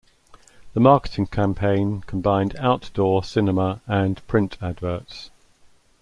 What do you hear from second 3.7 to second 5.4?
and print adverts.